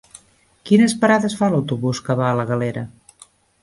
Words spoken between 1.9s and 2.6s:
que va a la